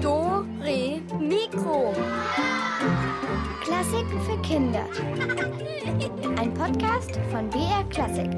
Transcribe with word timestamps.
Do, 0.00 0.46
Re, 0.62 1.00
Mikro. 1.18 1.92
Klassiken 3.60 4.20
für 4.20 4.40
Kinder. 4.42 4.86
Ein 6.38 6.54
Podcast 6.54 7.18
von 7.32 7.50
BR 7.50 7.82
Klassik. 7.90 8.30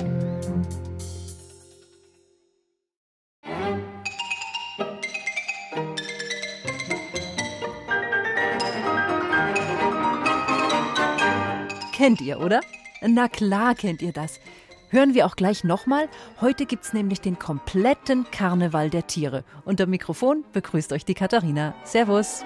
Kennt 11.92 12.22
ihr, 12.22 12.40
oder? 12.40 12.62
Na 13.02 13.28
klar 13.28 13.74
kennt 13.74 14.00
ihr 14.00 14.12
das. 14.12 14.40
Hören 14.92 15.14
wir 15.14 15.24
auch 15.24 15.36
gleich 15.36 15.64
nochmal. 15.64 16.06
Heute 16.42 16.66
gibt's 16.66 16.92
nämlich 16.92 17.22
den 17.22 17.38
kompletten 17.38 18.30
Karneval 18.30 18.90
der 18.90 19.06
Tiere. 19.06 19.42
Unter 19.64 19.86
Mikrofon 19.86 20.44
begrüßt 20.52 20.92
euch 20.92 21.06
die 21.06 21.14
Katharina. 21.14 21.74
Servus. 21.82 22.44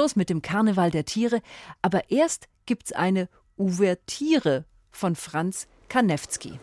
Los 0.00 0.16
mit 0.16 0.30
dem 0.30 0.40
Karneval 0.40 0.90
der 0.90 1.04
Tiere, 1.04 1.42
aber 1.82 2.10
erst 2.10 2.48
gibt's 2.64 2.92
eine 2.92 3.28
Ouvertire 3.58 4.64
von 4.90 5.14
Franz 5.14 5.68
Kanewski. 5.88 6.58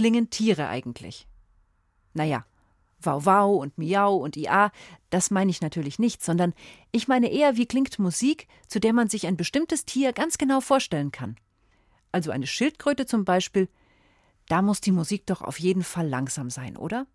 Klingen 0.00 0.30
Tiere 0.30 0.68
eigentlich? 0.68 1.26
Naja, 2.14 2.46
Wow 3.02 3.26
Wow 3.26 3.60
und 3.60 3.76
Miau 3.76 4.16
und 4.16 4.34
Ia, 4.34 4.72
das 5.10 5.30
meine 5.30 5.50
ich 5.50 5.60
natürlich 5.60 5.98
nicht, 5.98 6.24
sondern 6.24 6.54
ich 6.90 7.06
meine 7.06 7.30
eher, 7.30 7.58
wie 7.58 7.66
klingt 7.66 7.98
Musik, 7.98 8.48
zu 8.66 8.80
der 8.80 8.94
man 8.94 9.10
sich 9.10 9.26
ein 9.26 9.36
bestimmtes 9.36 9.84
Tier 9.84 10.14
ganz 10.14 10.38
genau 10.38 10.62
vorstellen 10.62 11.12
kann. 11.12 11.36
Also 12.12 12.30
eine 12.30 12.46
Schildkröte 12.46 13.04
zum 13.04 13.26
Beispiel, 13.26 13.68
da 14.48 14.62
muss 14.62 14.80
die 14.80 14.90
Musik 14.90 15.26
doch 15.26 15.42
auf 15.42 15.60
jeden 15.60 15.84
Fall 15.84 16.08
langsam 16.08 16.48
sein, 16.48 16.78
oder? 16.78 17.06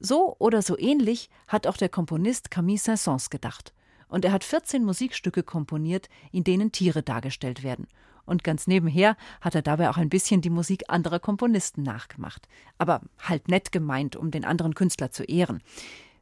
So 0.00 0.34
oder 0.40 0.60
so 0.60 0.76
ähnlich 0.76 1.30
hat 1.46 1.68
auch 1.68 1.76
der 1.76 1.88
Komponist 1.88 2.50
Camille 2.50 2.80
Saint-Saëns 2.80 3.30
gedacht. 3.30 3.72
Und 4.08 4.24
er 4.24 4.32
hat 4.32 4.42
14 4.42 4.82
Musikstücke 4.82 5.44
komponiert, 5.44 6.08
in 6.32 6.42
denen 6.42 6.72
Tiere 6.72 7.04
dargestellt 7.04 7.62
werden. 7.62 7.86
Und 8.26 8.44
ganz 8.44 8.66
nebenher 8.66 9.16
hat 9.40 9.54
er 9.54 9.62
dabei 9.62 9.90
auch 9.90 9.96
ein 9.96 10.08
bisschen 10.08 10.40
die 10.40 10.50
Musik 10.50 10.84
anderer 10.88 11.20
Komponisten 11.20 11.82
nachgemacht. 11.82 12.48
Aber 12.78 13.02
halt 13.20 13.48
nett 13.48 13.72
gemeint, 13.72 14.16
um 14.16 14.30
den 14.30 14.44
anderen 14.44 14.74
Künstler 14.74 15.10
zu 15.10 15.24
ehren. 15.24 15.62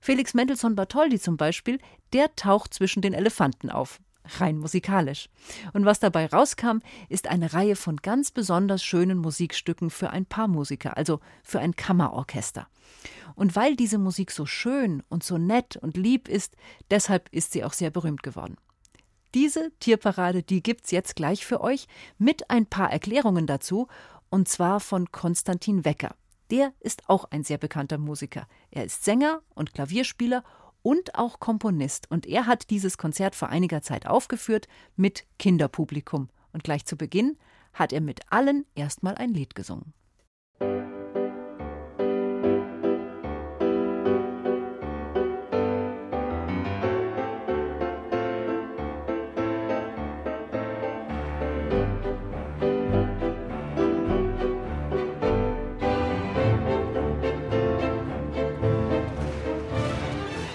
Felix 0.01 0.35
Mendelssohn 0.35 0.75
Bartholdy 0.75 1.21
zum 1.21 1.37
Beispiel, 1.37 1.79
der 2.13 2.35
taucht 2.35 2.75
zwischen 2.75 3.03
den 3.03 3.15
Elefanten 3.15 3.71
auf. 3.71 4.01
Rein 4.39 4.59
musikalisch. 4.59 5.29
Und 5.73 5.85
was 5.85 6.01
dabei 6.01 6.27
rauskam, 6.27 6.79
ist 7.09 7.29
eine 7.29 7.53
Reihe 7.53 7.77
von 7.77 7.97
ganz 7.97 8.31
besonders 8.31 8.83
schönen 8.83 9.19
Musikstücken 9.19 9.91
für 9.91 10.11
ein 10.11 10.27
paar 10.27 10.49
Musiker, 10.49 10.97
also 10.97 11.21
für 11.43 11.61
ein 11.61 11.75
Kammerorchester. 11.75 12.69
Und 13.35 13.57
weil 13.57 13.77
diese 13.77 13.99
Musik 13.99 14.31
so 14.31 14.47
schön 14.47 15.03
und 15.09 15.25
so 15.25 15.39
nett 15.39 15.77
und 15.77 15.97
lieb 15.97 16.29
ist, 16.29 16.57
deshalb 16.91 17.29
ist 17.33 17.53
sie 17.53 17.65
auch 17.65 17.73
sehr 17.73 17.91
berühmt 17.91 18.23
geworden. 18.23 18.57
Diese 19.35 19.73
Tierparade, 19.81 20.43
die 20.43 20.63
gibt's 20.63 20.91
jetzt 20.91 21.17
gleich 21.17 21.47
für 21.47 21.63
euch 21.63 21.87
mit 22.19 22.51
ein 22.51 22.67
paar 22.67 22.93
Erklärungen 22.93 23.47
dazu 23.47 23.89
und 24.29 24.49
zwar 24.49 24.81
von 24.81 25.11
Konstantin 25.11 25.85
Wecker. 25.85 26.15
Der 26.51 26.75
ist 26.81 27.09
auch 27.09 27.25
ein 27.31 27.45
sehr 27.45 27.57
bekannter 27.57 27.97
Musiker. 27.97 28.47
Er 28.71 28.85
ist 28.85 29.05
Sänger 29.05 29.41
und 29.55 29.73
Klavierspieler 29.73 30.45
und 30.83 31.15
auch 31.15 31.41
Komponist 31.41 32.11
und 32.11 32.27
er 32.27 32.47
hat 32.47 32.69
dieses 32.69 32.99
Konzert 32.99 33.35
vor 33.35 33.49
einiger 33.49 33.81
Zeit 33.81 34.07
aufgeführt 34.07 34.69
mit 34.97 35.25
Kinderpublikum 35.39 36.29
und 36.53 36.65
gleich 36.65 36.85
zu 36.85 36.97
Beginn 36.97 37.39
hat 37.73 37.93
er 37.93 38.03
mit 38.03 38.21
allen 38.31 38.67
erstmal 38.75 39.15
ein 39.15 39.33
Lied 39.33 39.55
gesungen. 39.55 39.95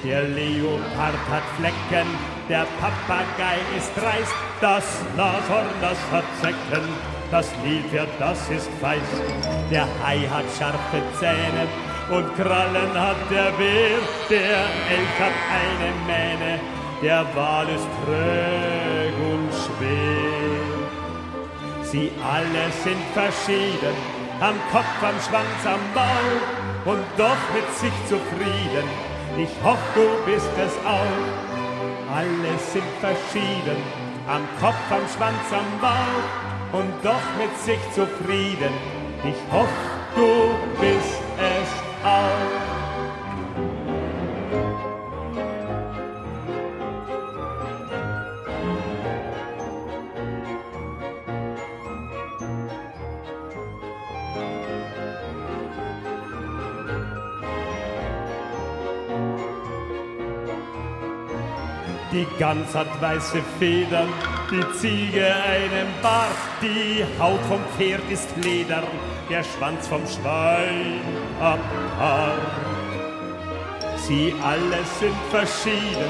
Der 0.07 0.23
Leopard 0.23 1.19
hat 1.29 1.43
Flecken, 1.57 2.07
der 2.47 2.65
Papagei 2.79 3.59
ist 3.77 3.91
dreist, 3.93 4.33
das 4.61 4.85
Nashorn, 5.17 5.67
das 5.81 5.97
hat 6.09 6.23
Zecken, 6.39 6.87
das 7.29 7.51
Nilpferd, 7.61 8.07
das 8.17 8.39
ist 8.49 8.69
feist. 8.79 9.03
Der 9.69 9.85
Hai 10.01 10.19
hat 10.19 10.45
scharfe 10.57 11.01
Zähne 11.19 11.67
und 12.09 12.25
Krallen 12.37 12.93
hat 12.95 13.17
der 13.29 13.51
Bär, 13.57 13.99
der 14.29 14.63
Elch 14.95 15.17
hat 15.19 15.37
eine 15.59 15.91
Mähne, 16.07 16.61
der 17.03 17.25
Wal 17.35 17.67
ist 17.67 17.89
träg 18.05 19.13
und 19.33 19.49
schwer. 19.59 20.87
Sie 21.83 22.11
alle 22.23 22.71
sind 22.81 23.03
verschieden, 23.13 23.97
am 24.39 24.55
Kopf, 24.71 24.99
am 25.01 25.19
Schwanz, 25.19 25.61
am 25.65 25.83
Bauch 25.93 26.93
und 26.93 27.03
doch 27.17 27.43
mit 27.53 27.77
sich 27.77 27.93
zufrieden 28.07 29.16
ich 29.37 29.49
hoffe, 29.63 29.79
du 29.95 30.31
bist 30.31 30.49
es 30.57 30.73
auch. 30.85 32.15
Alle 32.15 32.57
sind 32.71 32.83
verschieden, 32.99 33.77
am 34.27 34.43
Kopf, 34.59 34.75
am 34.89 35.07
Schwanz, 35.15 35.51
am 35.51 35.79
Bauch 35.79 36.79
und 36.79 36.93
doch 37.03 37.27
mit 37.37 37.55
sich 37.59 37.79
zufrieden. 37.93 38.73
Ich 39.23 39.53
hoffe, 39.53 39.67
du 40.15 40.55
bist 40.79 41.21
es 41.37 41.69
auch. 42.03 42.76
Die 62.17 62.25
Gans 62.39 62.73
hat 62.73 62.99
weiße 62.99 63.43
Federn, 63.59 64.11
die 64.49 64.65
Ziege 64.79 65.35
einen 65.35 65.87
Bart, 66.01 66.31
die 66.63 67.05
Haut 67.19 67.39
vom 67.47 67.61
Pferd 67.77 68.01
ist 68.09 68.35
Leder, 68.37 68.81
der 69.29 69.43
Schwanz 69.43 69.87
vom 69.87 70.01
Schwein 70.07 70.99
abhart. 71.39 72.41
Sie 73.97 74.33
alle 74.43 74.79
sind 74.99 75.15
verschieden, 75.29 76.09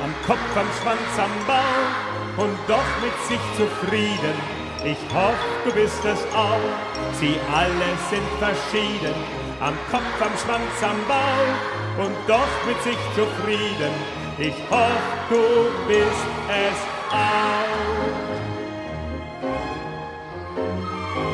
am 0.00 0.14
Kopf, 0.28 0.38
am 0.54 0.68
Schwanz, 0.80 1.10
am 1.18 1.34
Bauch 1.44 2.44
und 2.44 2.56
doch 2.68 2.90
mit 3.02 3.18
sich 3.26 3.42
zufrieden. 3.56 4.38
Ich 4.84 5.12
hoffe, 5.12 5.42
du 5.64 5.72
bist 5.72 6.04
es 6.04 6.22
auch. 6.36 6.70
Sie 7.18 7.34
alle 7.52 7.90
sind 8.08 8.28
verschieden, 8.38 9.16
am 9.58 9.74
Kopf, 9.90 10.22
am 10.22 10.38
Schwanz, 10.38 10.70
am 10.82 11.00
Bauch 11.08 12.06
und 12.06 12.14
doch 12.28 12.54
mit 12.64 12.80
sich 12.84 12.98
zufrieden. 13.16 14.17
Ich 14.40 14.54
hoffe, 14.70 15.18
du 15.30 15.88
bist 15.88 16.28
es 16.46 16.78
auch. 17.10 17.98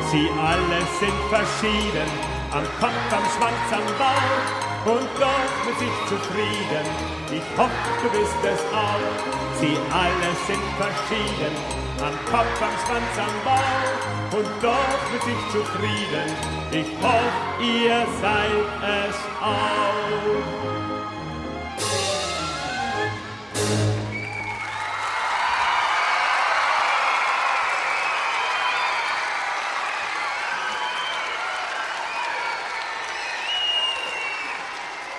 Sie 0.09 0.27
alle 0.41 0.81
sind 0.99 1.19
verschieden, 1.29 2.09
am 2.51 2.63
Kopf, 2.79 3.05
am 3.11 3.25
Schwanz, 3.35 3.67
am 3.71 3.85
Bauch 3.99 4.95
und 4.95 5.07
doch 5.19 5.65
mit 5.67 5.77
sich 5.77 5.97
zufrieden. 6.09 6.85
Ich 7.31 7.45
hoffe, 7.55 7.89
du 8.01 8.09
bist 8.09 8.41
es 8.43 8.61
auch. 8.73 9.59
Sie 9.59 9.77
alle 9.93 10.31
sind 10.47 10.65
verschieden, 10.81 11.53
am 12.01 12.15
Kopf, 12.31 12.59
am 12.59 12.75
Schwanz, 12.87 13.13
am 13.19 13.35
Bauch 13.45 14.39
und 14.39 14.49
doch 14.63 14.99
mit 15.13 15.21
sich 15.21 15.41
zufrieden. 15.51 16.27
Ich 16.71 16.89
hoffe, 17.03 17.61
ihr 17.61 18.07
seid 18.19 18.65
es 18.81 19.15
auch. 19.43 20.84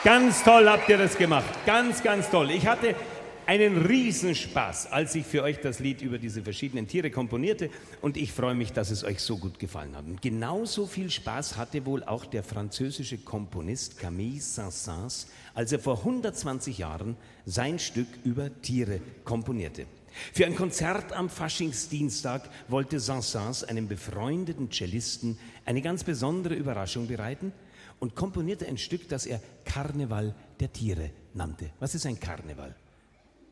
Ganz 0.07 0.45
toll 0.45 0.69
habt 0.69 0.89
ihr 0.89 0.99
das 0.99 1.19
gemacht. 1.19 1.53
Ganz, 1.67 2.01
ganz 2.01 2.31
toll. 2.31 2.53
Ich 2.53 2.69
hatte 2.69 2.95
einen 3.45 3.87
Riesenspaß, 3.87 4.93
als 4.93 5.17
ich 5.17 5.27
für 5.27 5.43
euch 5.43 5.59
das 5.59 5.81
Lied 5.81 6.01
über 6.01 6.19
diese 6.19 6.45
verschiedenen 6.45 6.87
Tiere 6.87 7.11
komponierte 7.11 7.71
und 8.03 8.17
ich 8.17 8.33
freue 8.33 8.55
mich, 8.55 8.73
dass 8.73 8.93
es 8.93 9.03
euch 9.03 9.21
so 9.21 9.37
gut 9.37 9.59
gefallen 9.59 9.97
hat. 9.97 10.05
Und 10.05 10.23
genauso 10.23 10.87
viel 10.87 11.11
Spaß 11.11 11.57
hatte 11.57 11.85
wohl 11.87 12.05
auch 12.05 12.25
der 12.25 12.45
französische 12.45 13.19
Komponist 13.19 13.99
Camille 13.99 14.39
Saint-Saëns, 14.39 15.27
als 15.55 15.73
er 15.73 15.81
vor 15.81 15.99
120 15.99 16.79
Jahren 16.79 17.17
sein 17.45 17.81
Stück 17.81 18.07
über 18.23 18.63
Tiere 18.63 19.01
komponierte. 19.25 19.87
Für 20.33 20.47
ein 20.47 20.55
Konzert 20.55 21.15
am 21.15 21.29
Faschingsdienstag 21.29 22.49
wollte 22.69 23.01
Saint-Saëns 23.01 23.65
einem 23.65 23.89
befreundeten 23.89 24.71
Cellisten 24.71 25.37
eine 25.65 25.83
ganz 25.83 26.05
besondere 26.05 26.55
Überraschung 26.55 27.09
bereiten– 27.09 27.53
und 27.99 28.15
komponierte 28.15 28.67
ein 28.67 28.79
Stück, 28.79 29.09
das 29.09 29.27
er 29.27 29.41
Karneval 29.65 30.35
der 30.61 30.73
Tiere 30.73 31.11
nannte. 31.35 31.71
Was 31.81 31.95
ist 31.95 32.07
ein 32.07 32.19
Karneval? 32.19 32.75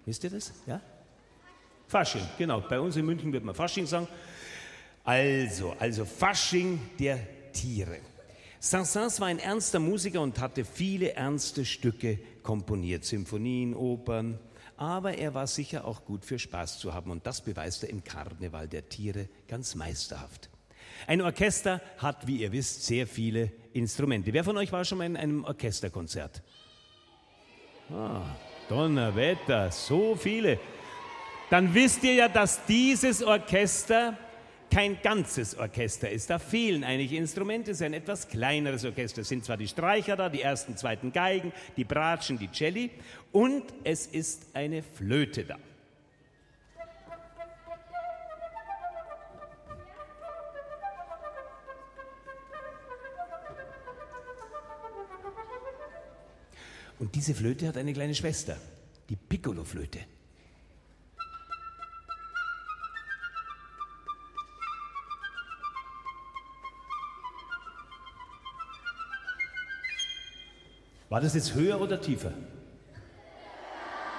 Wisst 0.05 0.25
ihr 0.25 0.31
das? 0.31 0.53
Ja? 0.67 0.81
Fasching, 1.87 2.27
genau. 2.39 2.61
Bei 2.61 2.81
uns 2.81 2.97
in 2.97 3.07
München 3.07 3.33
wird 3.33 3.45
man 3.45 3.55
Fasching 3.55 3.87
sagen. 3.87 4.09
Also, 5.05 5.75
also 5.79 6.05
Fasching 6.05 6.81
der 6.99 7.53
Tiere. 7.53 7.99
Saint-Saëns 8.61 9.21
war 9.21 9.29
ein 9.29 9.39
ernster 9.39 9.79
Musiker 9.79 10.23
und 10.23 10.41
hatte 10.41 10.65
viele 10.65 11.13
ernste 11.13 11.67
Stücke 11.67 12.19
komponiert, 12.43 13.05
Symphonien, 13.05 13.75
Opern, 13.75 14.39
aber 14.79 15.19
er 15.19 15.35
war 15.35 15.47
sicher 15.47 15.85
auch 15.85 16.07
gut 16.07 16.25
für 16.25 16.39
Spaß 16.39 16.79
zu 16.79 16.95
haben 16.95 17.11
und 17.11 17.27
das 17.27 17.43
beweist 17.43 17.83
er 17.83 17.91
im 17.91 18.03
Karneval 18.03 18.67
der 18.67 18.89
Tiere 18.89 19.29
ganz 19.49 19.75
meisterhaft. 19.75 20.49
Ein 21.07 21.21
Orchester 21.21 21.81
hat, 21.99 22.27
wie 22.27 22.39
ihr 22.39 22.53
wisst, 22.53 22.85
sehr 22.85 23.07
viele 23.07 23.51
Instrumente. 23.73 24.33
Wer 24.33 24.45
von 24.45 24.57
euch 24.57 24.73
war 24.73 24.85
schon 24.85 24.99
mal 24.99 25.07
in 25.07 25.17
einem 25.17 25.45
Orchesterkonzert? 25.45 26.43
Ah, 27.91 28.23
Donnerwetter, 28.69 29.71
so 29.71 30.17
viele. 30.17 30.59
Dann 31.51 31.75
wisst 31.75 32.03
ihr 32.05 32.15
ja, 32.15 32.29
dass 32.29 32.65
dieses 32.67 33.23
Orchester 33.23 34.17
kein 34.71 35.01
ganzes 35.03 35.57
Orchester 35.57 36.11
ist. 36.11 36.31
Da 36.31 36.39
fehlen 36.39 36.83
einige 36.83 37.17
Instrumente, 37.17 37.71
es 37.71 37.77
ist 37.77 37.83
ein 37.83 37.93
etwas 37.93 38.29
kleineres 38.29 38.85
Orchester. 38.85 39.21
Es 39.21 39.29
sind 39.29 39.45
zwar 39.45 39.57
die 39.57 39.69
Streicher 39.69 40.17
da, 40.17 40.29
die 40.29 40.43
ersten, 40.43 40.77
zweiten 40.77 41.13
Geigen, 41.13 41.53
die 41.77 41.85
Bratschen, 41.85 42.39
die 42.39 42.51
Celli 42.51 42.91
und 43.31 43.63
es 43.85 44.07
ist 44.07 44.47
eine 44.55 44.83
Flöte 44.83 45.45
da. 45.45 45.59
Und 57.05 57.15
diese 57.15 57.35
Flöte 57.35 57.69
hat 57.69 57.77
eine 57.77 57.93
kleine 57.93 58.15
Schwester, 58.15 58.57
die 59.11 59.17
Piccolo-Flöte. 59.17 59.99
War 71.11 71.21
das 71.21 71.35
jetzt 71.35 71.55
höher 71.55 71.79
oder 71.79 72.01
tiefer? 72.01 72.33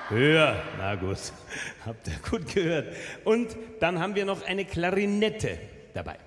Höher, 0.10 0.62
na 0.78 0.94
gut, 0.94 1.18
habt 1.88 2.08
ihr 2.08 2.20
gut 2.30 2.54
gehört. 2.54 2.96
Und 3.24 3.58
dann 3.80 3.98
haben 3.98 4.14
wir 4.14 4.26
noch 4.26 4.46
eine 4.46 4.64
Klarinette 4.64 5.58
dabei. 5.96 6.20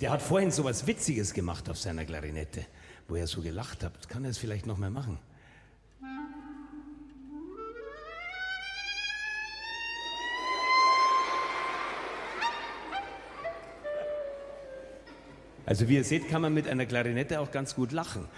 Der 0.00 0.10
hat 0.10 0.22
vorhin 0.22 0.50
so 0.50 0.64
was 0.64 0.86
Witziges 0.86 1.32
gemacht 1.32 1.68
auf 1.68 1.78
seiner 1.78 2.04
Klarinette, 2.04 2.66
wo 3.08 3.16
er 3.16 3.26
so 3.26 3.40
gelacht 3.40 3.82
hat. 3.82 4.08
Kann 4.08 4.24
er 4.24 4.30
es 4.30 4.38
vielleicht 4.38 4.66
noch 4.66 4.78
mal 4.78 4.90
machen? 4.90 5.18
Also 15.66 15.88
wie 15.88 15.94
ihr 15.94 16.04
seht, 16.04 16.28
kann 16.28 16.42
man 16.42 16.52
mit 16.52 16.68
einer 16.68 16.84
Klarinette 16.84 17.40
auch 17.40 17.50
ganz 17.50 17.74
gut 17.74 17.92
lachen. 17.92 18.28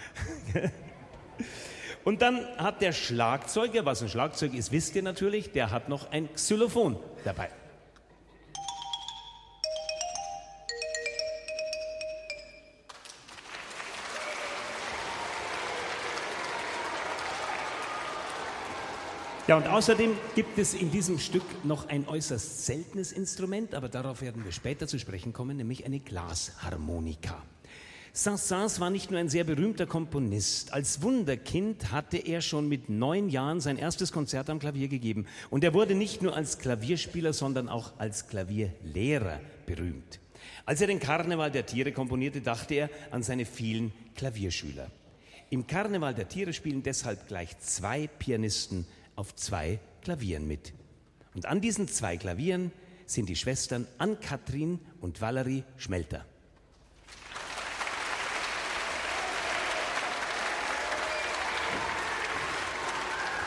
Und 2.05 2.21
dann 2.21 2.47
hat 2.57 2.81
der 2.81 2.93
Schlagzeuger, 2.93 3.85
was 3.85 4.01
ein 4.01 4.07
Schlagzeug 4.07 4.53
ist, 4.53 4.71
wisst 4.71 4.95
ihr 4.95 5.03
natürlich, 5.03 5.51
der 5.51 5.71
hat 5.71 5.89
noch 5.89 6.09
ein 6.11 6.33
Xylophon 6.33 6.97
dabei. 7.25 7.49
Ja, 19.47 19.55
und 19.55 19.65
außerdem 19.65 20.11
gibt 20.35 20.57
es 20.57 20.73
in 20.73 20.91
diesem 20.91 21.19
Stück 21.19 21.63
noch 21.63 21.87
ein 21.87 22.05
äußerst 22.05 22.65
seltenes 22.65 23.13
Instrument, 23.13 23.75
aber 23.75 23.87
darauf 23.87 24.21
werden 24.21 24.43
wir 24.43 24.51
später 24.51 24.87
zu 24.87 24.99
sprechen 24.99 25.31
kommen, 25.31 25.55
nämlich 25.55 25.85
eine 25.85 26.01
Glasharmonika. 26.01 27.41
Saint-Saëns 28.11 28.81
war 28.81 28.89
nicht 28.89 29.09
nur 29.09 29.21
ein 29.21 29.29
sehr 29.29 29.45
berühmter 29.45 29.85
Komponist. 29.85 30.73
Als 30.73 31.01
Wunderkind 31.01 31.93
hatte 31.93 32.17
er 32.17 32.41
schon 32.41 32.67
mit 32.67 32.89
neun 32.89 33.29
Jahren 33.29 33.61
sein 33.61 33.77
erstes 33.77 34.11
Konzert 34.11 34.49
am 34.49 34.59
Klavier 34.59 34.89
gegeben. 34.89 35.27
Und 35.49 35.63
er 35.63 35.73
wurde 35.73 35.95
nicht 35.95 36.21
nur 36.21 36.35
als 36.35 36.57
Klavierspieler, 36.59 37.31
sondern 37.31 37.69
auch 37.69 37.93
als 37.99 38.27
Klavierlehrer 38.27 39.39
berühmt. 39.65 40.19
Als 40.65 40.81
er 40.81 40.87
den 40.87 40.99
Karneval 40.99 41.51
der 41.51 41.65
Tiere 41.65 41.93
komponierte, 41.93 42.41
dachte 42.41 42.75
er 42.75 42.89
an 43.11 43.23
seine 43.23 43.45
vielen 43.45 43.93
Klavierschüler. 44.17 44.91
Im 45.49 45.67
Karneval 45.67 46.13
der 46.13 46.27
Tiere 46.27 46.51
spielen 46.51 46.83
deshalb 46.83 47.29
gleich 47.29 47.57
zwei 47.59 48.07
Pianisten 48.07 48.85
auf 49.17 49.35
zwei 49.35 49.79
Klavieren 50.01 50.47
mit. 50.47 50.73
Und 51.35 51.45
an 51.45 51.59
diesen 51.59 51.89
zwei 51.89 52.15
Klavieren 52.15 52.71
sind 53.05 53.27
die 53.27 53.35
Schwestern 53.35 53.85
Ann-Kathrin 53.97 54.79
und 55.01 55.19
Valerie 55.19 55.63
Schmelter. 55.75 56.25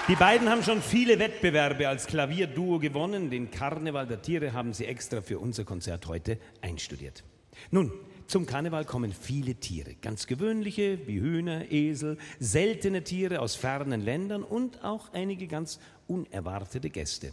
Die 0.08 0.16
beiden 0.16 0.48
haben 0.48 0.64
schon 0.64 0.82
viele 0.82 1.20
Wettbewerbe 1.20 1.86
als 1.86 2.06
Klavierduo 2.06 2.80
gewonnen. 2.80 3.30
Den 3.30 3.52
Karneval 3.52 4.08
der 4.08 4.20
Tiere 4.20 4.52
haben 4.52 4.72
sie 4.72 4.86
extra 4.86 5.20
für 5.22 5.38
unser 5.38 5.64
Konzert 5.64 6.08
heute 6.08 6.38
einstudiert. 6.62 7.22
Nun, 7.70 7.92
zum 8.30 8.46
Karneval 8.46 8.84
kommen 8.84 9.12
viele 9.12 9.56
Tiere, 9.56 9.96
ganz 10.00 10.28
gewöhnliche 10.28 11.04
wie 11.08 11.20
Hühner, 11.20 11.72
Esel, 11.72 12.16
seltene 12.38 13.02
Tiere 13.02 13.40
aus 13.40 13.56
fernen 13.56 14.00
Ländern 14.00 14.44
und 14.44 14.84
auch 14.84 15.12
einige 15.12 15.48
ganz 15.48 15.80
unerwartete 16.06 16.90
Gäste. 16.90 17.32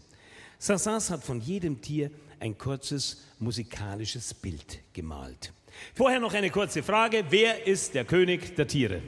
Sassas 0.57 1.11
hat 1.11 1.23
von 1.23 1.39
jedem 1.39 1.81
Tier 1.81 2.09
ein 2.39 2.57
kurzes 2.57 3.23
musikalisches 3.37 4.33
Bild 4.33 4.79
gemalt. 4.93 5.53
Vorher 5.93 6.19
noch 6.19 6.33
eine 6.33 6.49
kurze 6.49 6.81
Frage. 6.81 7.25
Wer 7.29 7.67
ist 7.67 7.93
der 7.93 8.03
König 8.03 8.55
der 8.55 8.67
Tiere? 8.67 9.01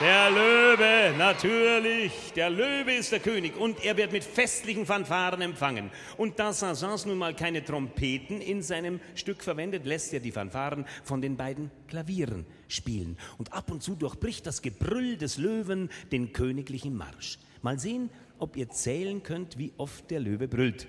Der 0.00 0.30
Löwe, 0.30 1.14
natürlich. 1.18 2.32
Der 2.34 2.48
Löwe 2.48 2.94
ist 2.94 3.12
der 3.12 3.20
König 3.20 3.54
und 3.58 3.84
er 3.84 3.98
wird 3.98 4.12
mit 4.12 4.24
festlichen 4.24 4.86
Fanfaren 4.86 5.42
empfangen. 5.42 5.90
Und 6.16 6.38
da 6.38 6.52
Saint-Saëns 6.52 7.06
nun 7.06 7.18
mal 7.18 7.36
keine 7.36 7.62
Trompeten 7.62 8.40
in 8.40 8.62
seinem 8.62 9.00
Stück 9.14 9.42
verwendet, 9.42 9.84
lässt 9.84 10.14
er 10.14 10.20
die 10.20 10.32
Fanfaren 10.32 10.86
von 11.04 11.20
den 11.20 11.36
beiden 11.36 11.70
Klavieren 11.86 12.46
spielen. 12.66 13.18
Und 13.36 13.52
ab 13.52 13.70
und 13.70 13.82
zu 13.82 13.94
durchbricht 13.94 14.46
das 14.46 14.62
Gebrüll 14.62 15.18
des 15.18 15.36
Löwen 15.36 15.90
den 16.12 16.32
königlichen 16.32 16.96
Marsch. 16.96 17.38
Mal 17.60 17.78
sehen, 17.78 18.08
ob 18.38 18.56
ihr 18.56 18.70
zählen 18.70 19.22
könnt, 19.22 19.58
wie 19.58 19.74
oft 19.76 20.10
der 20.10 20.20
Löwe 20.20 20.48
brüllt. 20.48 20.86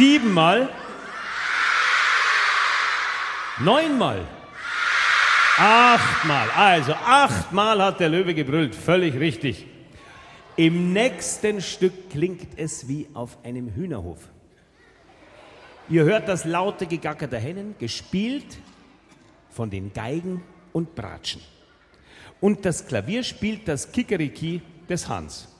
Siebenmal. 0.00 0.70
Neunmal. 3.58 4.26
Achtmal. 5.58 6.50
Also 6.52 6.94
achtmal 6.94 7.82
hat 7.82 8.00
der 8.00 8.08
Löwe 8.08 8.32
gebrüllt. 8.32 8.74
Völlig 8.74 9.20
richtig. 9.20 9.66
Im 10.56 10.94
nächsten 10.94 11.60
Stück 11.60 12.08
klingt 12.08 12.58
es 12.58 12.88
wie 12.88 13.08
auf 13.12 13.36
einem 13.44 13.74
Hühnerhof. 13.74 14.20
Ihr 15.90 16.04
hört 16.04 16.28
das 16.28 16.46
laute 16.46 16.86
Gegacker 16.86 17.26
der 17.26 17.40
Hennen, 17.40 17.74
gespielt 17.78 18.56
von 19.50 19.68
den 19.68 19.92
Geigen 19.92 20.42
und 20.72 20.94
Bratschen. 20.94 21.42
Und 22.40 22.64
das 22.64 22.86
Klavier 22.86 23.22
spielt 23.22 23.68
das 23.68 23.92
Kikeriki 23.92 24.62
des 24.88 25.10
Hans. 25.10 25.59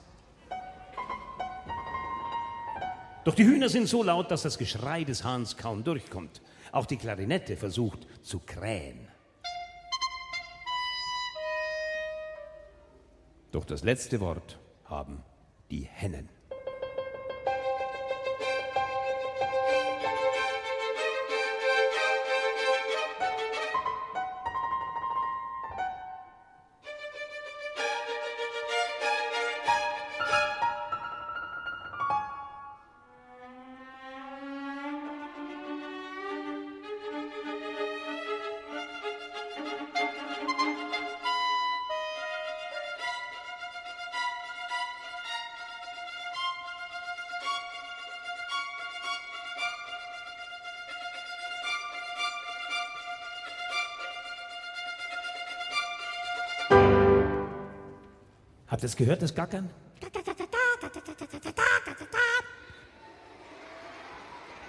Doch 3.23 3.35
die 3.35 3.45
Hühner 3.45 3.69
sind 3.69 3.87
so 3.87 4.01
laut, 4.01 4.31
dass 4.31 4.41
das 4.41 4.57
Geschrei 4.57 5.03
des 5.03 5.23
Hahns 5.23 5.55
kaum 5.55 5.83
durchkommt. 5.83 6.41
Auch 6.71 6.85
die 6.85 6.97
Klarinette 6.97 7.55
versucht 7.55 8.07
zu 8.23 8.39
krähen. 8.39 9.07
Doch 13.51 13.65
das 13.65 13.83
letzte 13.83 14.19
Wort 14.21 14.57
haben 14.85 15.23
die 15.69 15.83
Hennen. 15.83 16.29
Habt 58.81 58.85
ihr 58.85 58.93
es 58.93 58.97
gehört, 58.97 59.21
das 59.21 59.35
Gackern? 59.35 59.69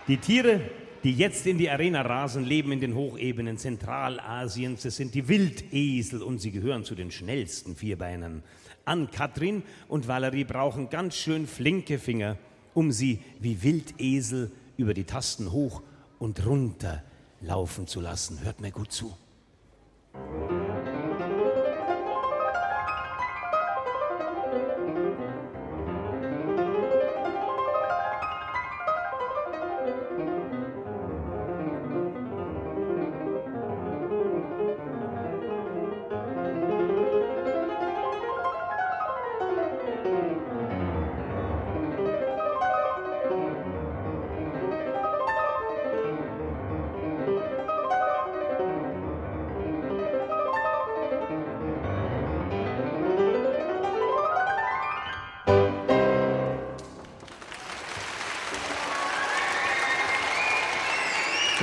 Die 0.07 0.19
Tiere, 0.19 0.61
die 1.03 1.15
jetzt 1.15 1.47
in 1.47 1.57
die 1.57 1.71
Arena 1.71 2.03
rasen, 2.03 2.45
leben 2.45 2.73
in 2.73 2.81
den 2.81 2.95
Hochebenen 2.95 3.57
Zentralasiens. 3.57 4.85
Es 4.85 4.97
sind 4.97 5.15
die 5.15 5.29
Wildesel 5.29 6.23
und 6.23 6.43
sie 6.43 6.51
gehören 6.51 6.85
zu 6.85 6.95
den 6.95 7.11
schnellsten 7.11 7.75
Vierbeinern. 7.75 8.43
Ann-Kathrin 8.85 9.63
und 9.89 10.09
Valerie 10.09 10.45
brauchen 10.45 10.91
ganz 10.91 11.17
schön 11.17 11.47
flinke 11.47 11.99
Finger, 11.99 12.37
um 12.75 12.93
sie 12.93 13.21
wie 13.41 13.63
Wildesel 13.63 14.53
über 14.77 14.93
die 14.93 15.05
Tasten 15.05 15.53
hoch 15.53 15.83
und 16.19 16.45
runter 16.45 17.03
laufen 17.41 17.87
zu 17.87 18.03
lassen. 18.03 18.45
Hört 18.45 18.61
mir 18.61 18.73
gut 18.73 18.93
zu. 18.93 19.17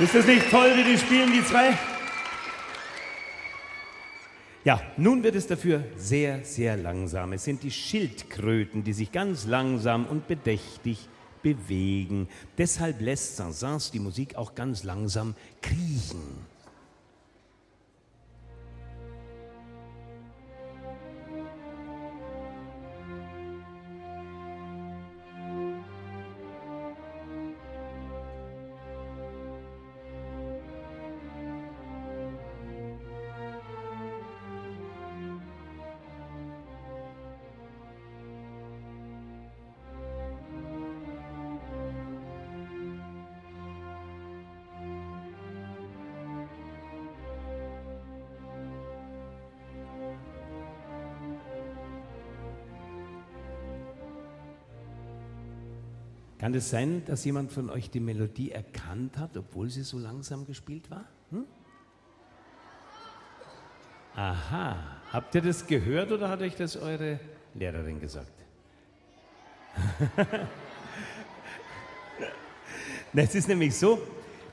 Ist 0.02 0.14
das 0.14 0.26
nicht 0.26 0.50
toll, 0.50 0.72
wie 0.76 0.84
die 0.84 0.96
spielen, 0.96 1.30
die 1.30 1.44
zwei? 1.44 1.76
Ja, 4.64 4.80
nun 4.96 5.22
wird 5.22 5.34
es 5.34 5.46
dafür 5.46 5.84
sehr, 5.96 6.42
sehr 6.42 6.78
langsam. 6.78 7.34
Es 7.34 7.44
sind 7.44 7.62
die 7.62 7.70
Schildkröten, 7.70 8.82
die 8.82 8.94
sich 8.94 9.12
ganz 9.12 9.44
langsam 9.46 10.06
und 10.06 10.26
bedächtig 10.26 11.06
bewegen. 11.42 12.28
Deshalb 12.56 13.02
lässt 13.02 13.36
Saint-Saëns 13.36 13.92
die 13.92 14.00
Musik 14.00 14.36
auch 14.36 14.54
ganz 14.54 14.84
langsam 14.84 15.34
kriechen. 15.60 16.46
Kann 56.40 56.54
es 56.54 56.70
sein, 56.70 57.04
dass 57.04 57.22
jemand 57.26 57.52
von 57.52 57.68
euch 57.68 57.90
die 57.90 58.00
Melodie 58.00 58.50
erkannt 58.50 59.18
hat, 59.18 59.36
obwohl 59.36 59.68
sie 59.68 59.82
so 59.82 59.98
langsam 59.98 60.46
gespielt 60.46 60.90
war? 60.90 61.04
Hm? 61.30 61.44
Aha, 64.14 65.02
habt 65.12 65.34
ihr 65.34 65.42
das 65.42 65.66
gehört 65.66 66.10
oder 66.12 66.30
hat 66.30 66.40
euch 66.40 66.56
das 66.56 66.78
eure 66.78 67.20
Lehrerin 67.52 68.00
gesagt? 68.00 68.32
Es 73.12 73.34
ist 73.34 73.48
nämlich 73.48 73.76
so, 73.76 74.00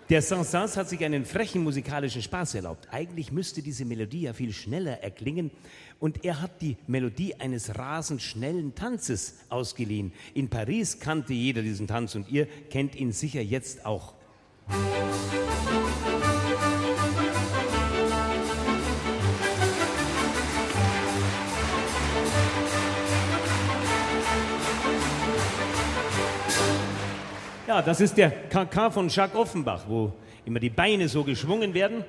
der 0.09 0.21
Saint-Saëns 0.21 0.77
hat 0.77 0.87
sich 0.87 1.03
einen 1.03 1.25
frechen 1.25 1.63
musikalischen 1.63 2.21
Spaß 2.21 2.55
erlaubt. 2.55 2.87
Eigentlich 2.91 3.31
müsste 3.31 3.61
diese 3.61 3.83
Melodie 3.83 4.21
ja 4.21 4.33
viel 4.33 4.53
schneller 4.53 5.01
erklingen. 5.03 5.51
Und 5.99 6.23
er 6.23 6.41
hat 6.41 6.61
die 6.61 6.77
Melodie 6.87 7.35
eines 7.35 7.77
rasend 7.77 8.21
schnellen 8.21 8.73
Tanzes 8.73 9.35
ausgeliehen. 9.49 10.13
In 10.33 10.49
Paris 10.49 10.99
kannte 10.99 11.33
jeder 11.33 11.61
diesen 11.61 11.87
Tanz 11.87 12.15
und 12.15 12.29
ihr 12.29 12.45
kennt 12.69 12.95
ihn 12.95 13.11
sicher 13.11 13.41
jetzt 13.41 13.85
auch. 13.85 14.13
Ja, 27.67 27.81
das 27.81 27.99
ist 27.99 28.15
der 28.15 28.31
KK 28.31 28.91
von 28.91 29.09
Jacques 29.09 29.35
Offenbach, 29.35 29.83
wo 29.89 30.13
immer 30.45 30.61
die 30.61 30.69
Beine 30.69 31.09
so 31.09 31.25
geschwungen 31.25 31.73
werden. 31.73 32.05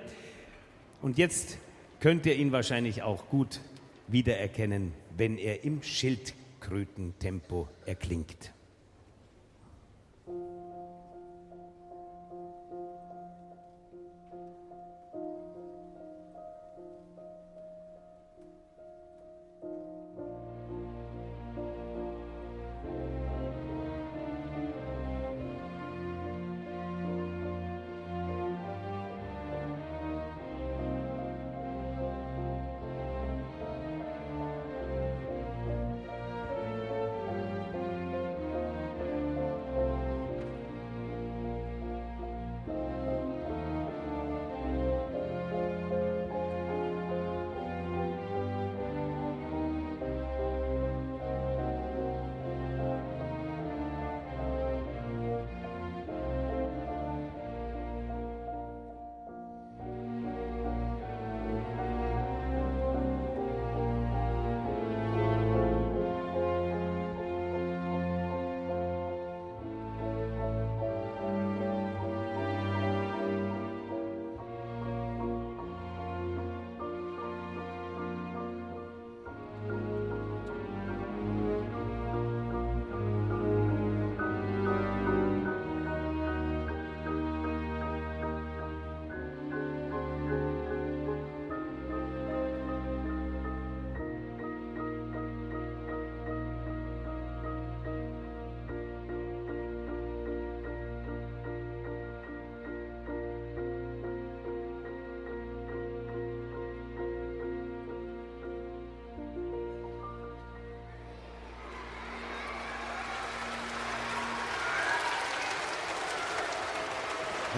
Und 1.02 1.18
jetzt 1.18 1.58
könnt 1.98 2.26
ihr 2.26 2.36
ihn 2.36 2.52
wahrscheinlich 2.52 3.02
auch 3.02 3.28
gut 3.28 3.60
wiedererkennen, 4.06 4.92
wenn 5.16 5.36
er 5.36 5.64
im 5.64 5.82
Schildkrötentempo 5.82 7.66
erklingt. 7.86 8.52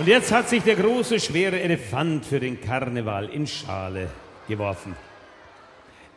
Und 0.00 0.08
jetzt 0.08 0.32
hat 0.32 0.48
sich 0.48 0.62
der 0.62 0.76
große, 0.76 1.20
schwere 1.20 1.60
Elefant 1.60 2.24
für 2.24 2.40
den 2.40 2.58
Karneval 2.58 3.28
in 3.28 3.46
Schale 3.46 4.08
geworfen. 4.48 4.96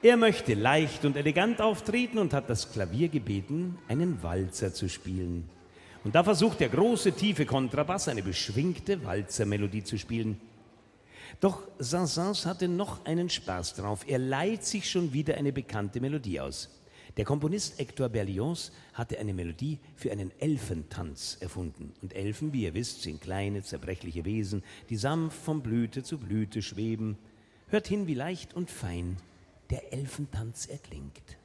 Er 0.01 0.15
möchte 0.15 0.53
leicht 0.53 1.03
und 1.03 1.17
elegant 1.17 1.59
auftreten 1.59 2.17
und 2.17 2.33
hat 2.33 2.49
das 2.49 2.71
Klavier 2.71 3.09
gebeten, 3.09 3.77
einen 3.89 4.23
Walzer 4.23 4.73
zu 4.73 4.87
spielen. 4.87 5.49
Und 6.05 6.15
da 6.15 6.23
versucht 6.23 6.61
der 6.61 6.69
große, 6.69 7.11
tiefe 7.11 7.45
Kontrabass 7.45 8.07
eine 8.07 8.23
beschwingte 8.23 9.03
Walzermelodie 9.03 9.83
zu 9.83 9.97
spielen. 9.97 10.39
Doch 11.41 11.63
Saint-Saëns 11.77 12.45
hatte 12.45 12.69
noch 12.69 13.05
einen 13.05 13.29
Spaß 13.29 13.73
drauf. 13.73 14.05
Er 14.07 14.19
leiht 14.19 14.63
sich 14.63 14.89
schon 14.89 15.11
wieder 15.11 15.35
eine 15.35 15.51
bekannte 15.51 15.99
Melodie 15.99 16.39
aus. 16.39 16.69
Der 17.15 17.25
Komponist 17.25 17.77
Hector 17.77 18.09
Berlioz 18.09 18.71
hatte 18.93 19.19
eine 19.19 19.35
Melodie 19.35 19.77
für 19.95 20.11
einen 20.11 20.31
Elfentanz 20.39 21.37
erfunden. 21.39 21.93
Und 22.01 22.15
Elfen, 22.15 22.53
wie 22.53 22.63
ihr 22.63 22.73
wisst, 22.73 23.03
sind 23.03 23.21
kleine, 23.21 23.61
zerbrechliche 23.61 24.25
Wesen, 24.25 24.63
die 24.89 24.97
sanft 24.97 25.37
von 25.37 25.61
Blüte 25.61 26.01
zu 26.01 26.17
Blüte 26.17 26.63
schweben. 26.63 27.17
Hört 27.67 27.87
hin, 27.87 28.07
wie 28.07 28.15
leicht 28.15 28.55
und 28.55 28.71
fein 28.71 29.17
der 29.69 29.93
Elfentanz 29.93 30.65
erklingt. 30.65 31.37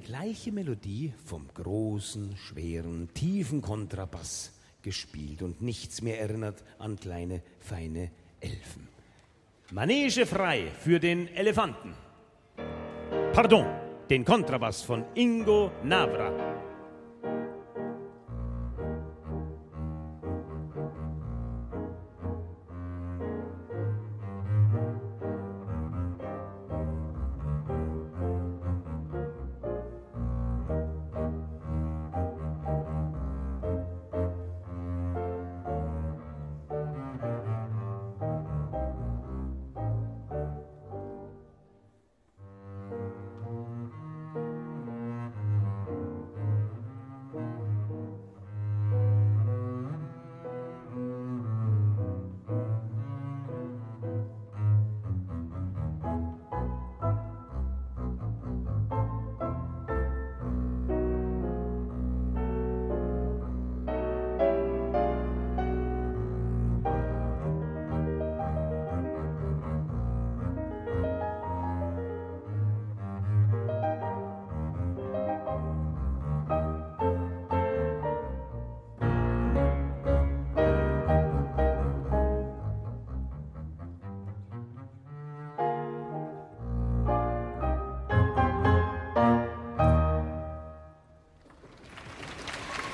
Gleiche 0.00 0.52
Melodie 0.52 1.12
vom 1.24 1.46
großen, 1.54 2.36
schweren, 2.36 3.08
tiefen 3.14 3.62
Kontrabass 3.62 4.52
gespielt 4.82 5.42
und 5.42 5.62
nichts 5.62 6.02
mehr 6.02 6.20
erinnert 6.20 6.64
an 6.78 6.98
kleine, 6.98 7.42
feine 7.60 8.10
Elfen. 8.40 8.88
Manege 9.70 10.26
frei 10.26 10.72
für 10.80 10.98
den 10.98 11.28
Elefanten. 11.28 11.94
Pardon, 13.32 13.66
den 14.08 14.24
Kontrabass 14.24 14.82
von 14.82 15.04
Ingo 15.14 15.70
Navra. 15.84 16.49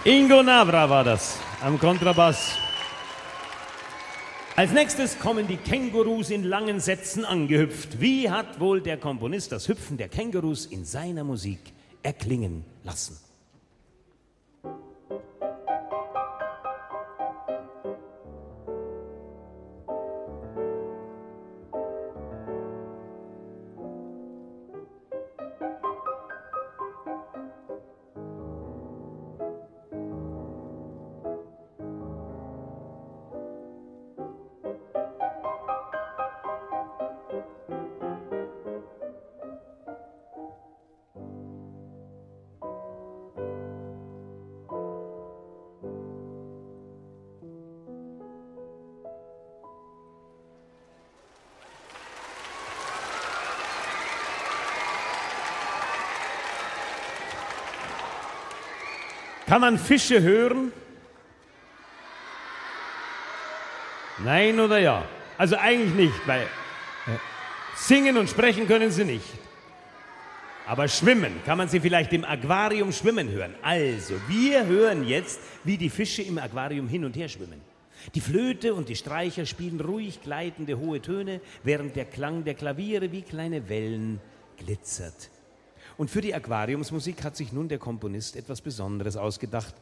Ingo 0.06 0.40
Navra 0.40 0.88
war 0.88 1.02
das 1.02 1.36
am 1.60 1.80
Kontrabass. 1.80 2.58
Als 4.54 4.70
nächstes 4.70 5.18
kommen 5.18 5.48
die 5.48 5.56
Kängurus 5.56 6.30
in 6.30 6.44
langen 6.44 6.78
Sätzen 6.78 7.24
angehüpft. 7.24 8.00
Wie 8.00 8.30
hat 8.30 8.60
wohl 8.60 8.80
der 8.80 8.98
Komponist 8.98 9.50
das 9.50 9.66
Hüpfen 9.66 9.96
der 9.96 10.08
Kängurus 10.08 10.66
in 10.66 10.84
seiner 10.84 11.24
Musik 11.24 11.58
erklingen 12.04 12.64
lassen? 12.84 13.18
Kann 59.56 59.62
man 59.62 59.78
Fische 59.78 60.20
hören? 60.20 60.70
Nein 64.22 64.60
oder 64.60 64.78
ja? 64.78 65.08
Also 65.38 65.56
eigentlich 65.56 65.94
nicht, 65.94 66.26
weil 66.26 66.46
singen 67.74 68.18
und 68.18 68.28
sprechen 68.28 68.66
können 68.66 68.90
sie 68.90 69.06
nicht. 69.06 69.24
Aber 70.66 70.88
schwimmen, 70.88 71.40
kann 71.46 71.56
man 71.56 71.70
sie 71.70 71.80
vielleicht 71.80 72.12
im 72.12 72.26
Aquarium 72.26 72.92
schwimmen 72.92 73.30
hören? 73.30 73.54
Also, 73.62 74.16
wir 74.28 74.66
hören 74.66 75.08
jetzt, 75.08 75.40
wie 75.64 75.78
die 75.78 75.88
Fische 75.88 76.20
im 76.20 76.36
Aquarium 76.36 76.86
hin 76.86 77.06
und 77.06 77.16
her 77.16 77.30
schwimmen. 77.30 77.62
Die 78.14 78.20
Flöte 78.20 78.74
und 78.74 78.90
die 78.90 78.96
Streicher 78.96 79.46
spielen 79.46 79.80
ruhig 79.80 80.20
gleitende 80.20 80.76
hohe 80.78 81.00
Töne, 81.00 81.40
während 81.64 81.96
der 81.96 82.04
Klang 82.04 82.44
der 82.44 82.56
Klaviere 82.56 83.10
wie 83.10 83.22
kleine 83.22 83.70
Wellen 83.70 84.20
glitzert. 84.58 85.30
Und 85.98 86.10
für 86.10 86.20
die 86.20 86.34
Aquariumsmusik 86.34 87.24
hat 87.24 87.36
sich 87.36 87.52
nun 87.52 87.68
der 87.68 87.78
Komponist 87.78 88.36
etwas 88.36 88.60
Besonderes 88.60 89.16
ausgedacht. 89.16 89.74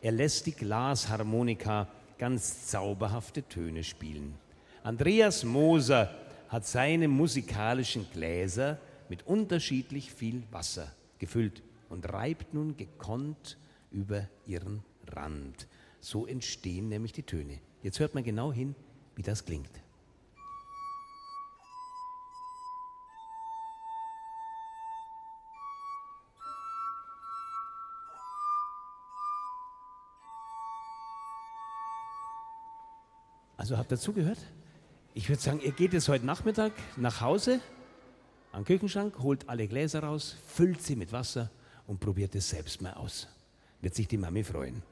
Er 0.00 0.12
lässt 0.12 0.46
die 0.46 0.52
Glasharmonika 0.52 1.88
ganz 2.18 2.66
zauberhafte 2.66 3.42
Töne 3.44 3.84
spielen. 3.84 4.34
Andreas 4.82 5.44
Moser 5.44 6.14
hat 6.48 6.66
seine 6.66 7.06
musikalischen 7.06 8.06
Gläser 8.12 8.78
mit 9.08 9.26
unterschiedlich 9.26 10.12
viel 10.12 10.42
Wasser 10.50 10.90
gefüllt 11.18 11.62
und 11.88 12.12
reibt 12.12 12.52
nun 12.54 12.76
gekonnt 12.76 13.56
über 13.92 14.28
ihren 14.46 14.82
Rand. 15.06 15.68
So 16.00 16.26
entstehen 16.26 16.88
nämlich 16.88 17.12
die 17.12 17.22
Töne. 17.22 17.58
Jetzt 17.82 18.00
hört 18.00 18.14
man 18.14 18.24
genau 18.24 18.52
hin, 18.52 18.74
wie 19.16 19.22
das 19.22 19.44
klingt. 19.44 19.70
Also 33.60 33.76
habt 33.76 33.92
ihr 33.92 33.98
zugehört? 33.98 34.38
Ich 35.12 35.28
würde 35.28 35.42
sagen, 35.42 35.60
ihr 35.60 35.72
geht 35.72 35.92
jetzt 35.92 36.08
heute 36.08 36.24
Nachmittag 36.24 36.72
nach 36.96 37.20
Hause 37.20 37.60
am 38.52 38.64
Küchenschrank, 38.64 39.18
holt 39.18 39.50
alle 39.50 39.68
Gläser 39.68 40.02
raus, 40.02 40.38
füllt 40.46 40.80
sie 40.80 40.96
mit 40.96 41.12
Wasser 41.12 41.50
und 41.86 42.00
probiert 42.00 42.34
es 42.34 42.48
selbst 42.48 42.80
mal 42.80 42.94
aus. 42.94 43.28
Wird 43.82 43.94
sich 43.94 44.08
die 44.08 44.16
Mami 44.16 44.44
freuen. 44.44 44.82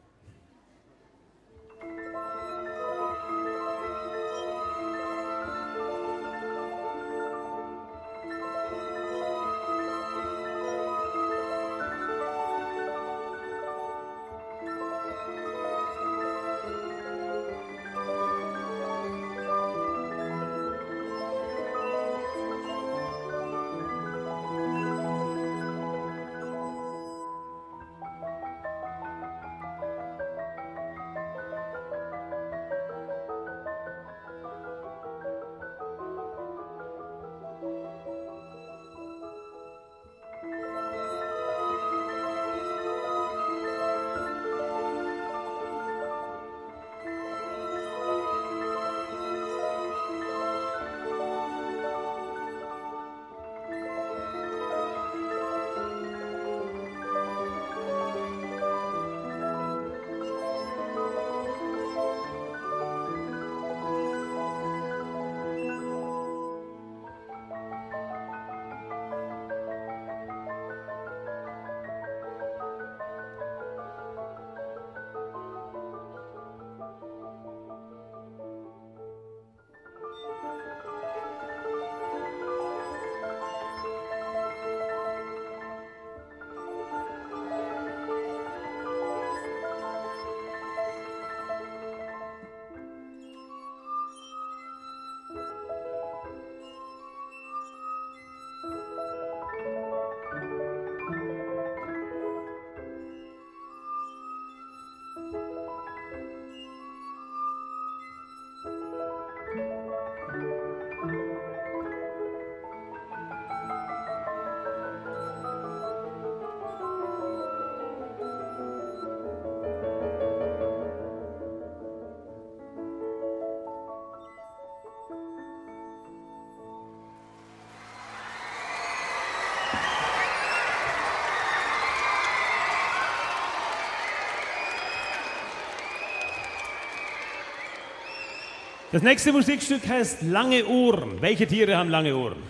Das 138.91 139.03
nächste 139.03 139.33
Musikstück 139.33 139.87
heißt 139.87 140.23
Lange 140.23 140.67
Ohren. 140.67 141.21
Welche 141.21 141.47
Tiere 141.47 141.77
haben 141.77 141.91
lange 141.91 142.17
Ohren? 142.17 142.43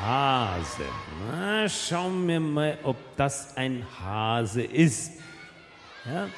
Hase. 0.00 0.86
Na, 1.30 1.68
schauen 1.68 2.26
wir 2.26 2.40
mal, 2.40 2.78
ob 2.84 2.96
das 3.16 3.54
ein 3.54 3.86
Hase 4.00 4.62
ist. 4.62 5.12
Ja. 6.06 6.28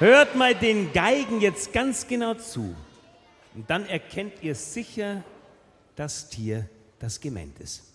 Hört 0.00 0.34
mal 0.34 0.56
den 0.56 0.92
Geigen 0.92 1.40
jetzt 1.40 1.72
ganz 1.72 2.08
genau 2.08 2.34
zu. 2.34 2.74
Und 3.54 3.70
dann 3.70 3.86
erkennt 3.86 4.42
ihr 4.42 4.56
sicher 4.56 5.22
das 5.94 6.28
Tier, 6.28 6.68
das 6.98 7.20
gemeint 7.20 7.60
ist. 7.60 7.89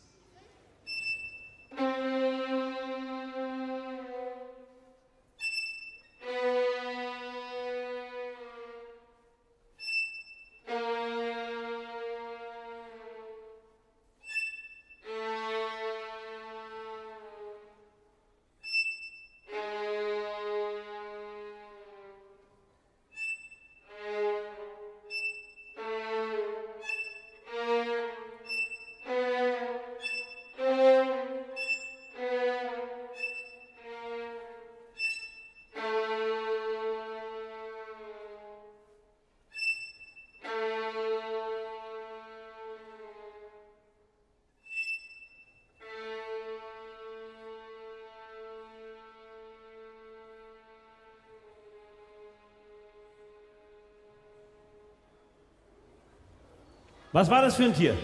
Was 57.15 57.29
war 57.29 57.43
das 57.43 57.55
für 57.55 57.63
ein 57.63 57.73
Tier? 57.73 57.95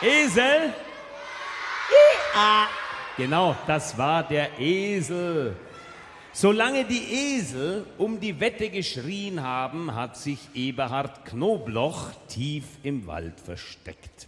Esel? 0.00 0.72
Genau, 3.18 3.54
das 3.66 3.98
war 3.98 4.26
der 4.26 4.58
Esel. 4.58 5.56
Solange 6.32 6.86
die 6.86 7.34
Esel 7.36 7.84
um 7.98 8.18
die 8.18 8.40
Wette 8.40 8.70
geschrien 8.70 9.42
haben, 9.42 9.94
hat 9.94 10.16
sich 10.16 10.38
Eberhard 10.54 11.26
Knobloch 11.26 12.12
tief 12.28 12.64
im 12.82 13.06
Wald 13.06 13.38
versteckt. 13.40 14.26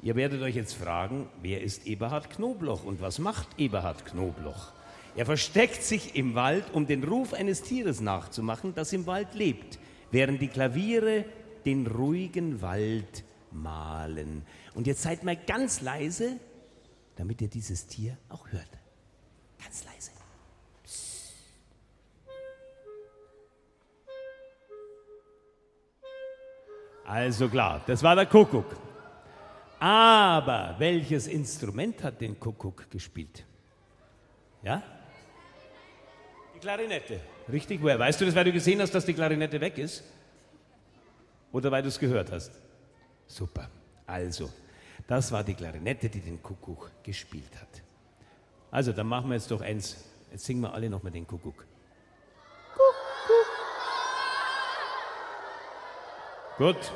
Ihr 0.00 0.16
werdet 0.16 0.40
euch 0.40 0.54
jetzt 0.54 0.72
fragen, 0.72 1.28
wer 1.42 1.60
ist 1.60 1.86
Eberhard 1.86 2.30
Knobloch 2.30 2.82
und 2.82 3.02
was 3.02 3.18
macht 3.18 3.48
Eberhard 3.58 4.06
Knobloch? 4.06 4.72
Er 5.16 5.26
versteckt 5.26 5.82
sich 5.82 6.16
im 6.16 6.34
Wald, 6.34 6.64
um 6.72 6.86
den 6.86 7.04
Ruf 7.04 7.34
eines 7.34 7.60
Tieres 7.60 8.00
nachzumachen, 8.00 8.74
das 8.74 8.94
im 8.94 9.06
Wald 9.06 9.34
lebt 9.34 9.78
während 10.14 10.40
die 10.40 10.48
Klaviere 10.48 11.24
den 11.66 11.86
ruhigen 11.86 12.62
Wald 12.62 13.24
malen. 13.50 14.46
Und 14.74 14.86
jetzt 14.86 15.02
seid 15.02 15.24
mal 15.24 15.36
ganz 15.36 15.80
leise, 15.80 16.38
damit 17.16 17.42
ihr 17.42 17.48
dieses 17.48 17.86
Tier 17.86 18.16
auch 18.28 18.48
hört. 18.48 18.68
Ganz 19.62 19.84
leise. 19.84 20.12
Also 27.06 27.48
klar, 27.48 27.82
das 27.86 28.02
war 28.02 28.14
der 28.14 28.26
Kuckuck. 28.26 28.76
Aber 29.80 30.76
welches 30.78 31.26
Instrument 31.26 32.02
hat 32.02 32.20
den 32.20 32.38
Kuckuck 32.38 32.90
gespielt? 32.90 33.44
Ja? 34.62 34.82
Die 36.54 36.60
Klarinette. 36.60 37.20
Richtig? 37.50 37.82
Woher 37.82 37.98
weißt 37.98 38.20
du 38.20 38.24
das, 38.24 38.34
weil 38.34 38.44
du 38.44 38.52
gesehen 38.52 38.80
hast, 38.80 38.94
dass 38.94 39.04
die 39.04 39.14
Klarinette 39.14 39.60
weg 39.60 39.78
ist? 39.78 40.02
Oder 41.52 41.70
weil 41.70 41.82
du 41.82 41.88
es 41.88 41.98
gehört 41.98 42.32
hast? 42.32 42.52
Super. 43.26 43.68
Also, 44.06 44.50
das 45.06 45.30
war 45.30 45.44
die 45.44 45.54
Klarinette, 45.54 46.08
die 46.08 46.20
den 46.20 46.42
Kuckuck 46.42 46.90
gespielt 47.02 47.50
hat. 47.60 47.82
Also, 48.70 48.92
dann 48.92 49.06
machen 49.06 49.28
wir 49.28 49.36
jetzt 49.36 49.50
doch 49.50 49.60
eins. 49.60 50.04
Jetzt 50.32 50.44
singen 50.44 50.62
wir 50.62 50.74
alle 50.74 50.90
nochmal 50.90 51.12
den 51.12 51.26
Kuckuck. 51.26 51.64
Kuckuck. 52.74 53.46
Gut. 56.58 56.92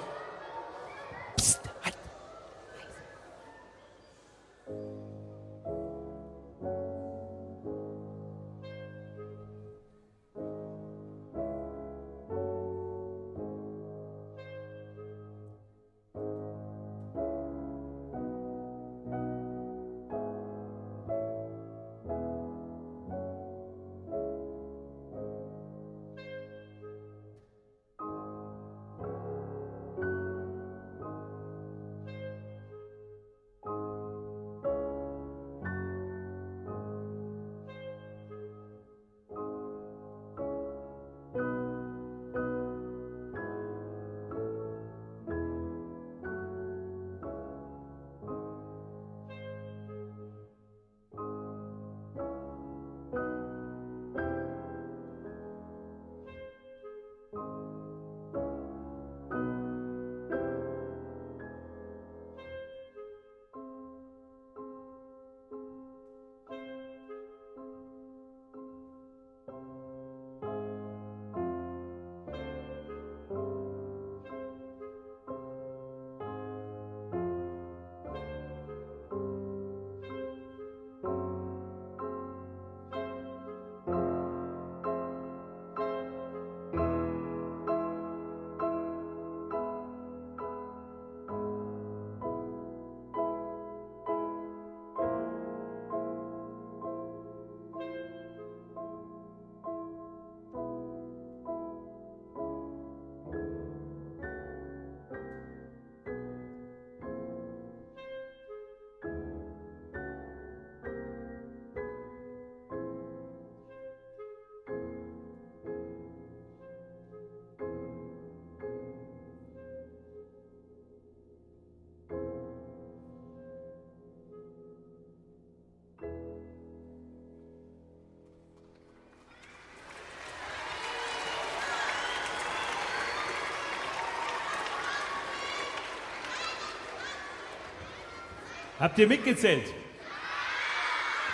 Habt 138.79 138.99
ihr 138.99 139.09
mitgezählt? 139.09 139.65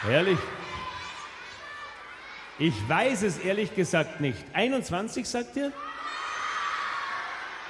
Herrlich. 0.01 0.39
Ich 2.59 2.89
weiß 2.89 3.23
es 3.23 3.39
ehrlich 3.39 3.75
gesagt 3.75 4.21
nicht. 4.21 4.39
21 4.55 5.29
sagt 5.29 5.57
ihr? 5.57 5.73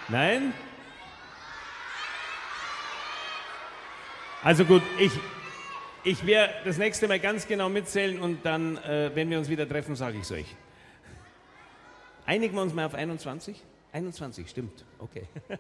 Nein? 0.09 0.53
Also 4.45 4.65
gut, 4.65 4.83
ich, 4.99 5.13
ich 6.05 6.25
werde 6.27 6.53
das 6.65 6.77
nächste 6.77 7.09
Mal 7.09 7.19
ganz 7.19 7.49
genau 7.49 7.69
mitzählen 7.69 8.21
und 8.21 8.45
dann, 8.45 8.77
äh, 8.77 9.11
wenn 9.15 9.31
wir 9.31 9.39
uns 9.39 9.49
wieder 9.49 9.69
treffen, 9.69 9.97
sage 9.97 10.19
ich 10.19 10.25
es 10.25 10.33
euch. 10.33 10.57
Einigen 12.27 12.55
wir 12.55 12.63
uns 12.63 12.75
mal 12.75 12.85
auf 12.85 12.95
21? 12.95 13.61
21, 13.93 14.49
stimmt. 14.49 14.85
Okay. 14.99 15.27